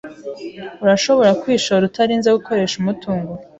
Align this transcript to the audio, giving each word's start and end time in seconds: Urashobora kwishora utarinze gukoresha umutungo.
Urashobora 0.83 1.31
kwishora 1.41 1.83
utarinze 1.89 2.29
gukoresha 2.37 2.75
umutungo. 2.79 3.31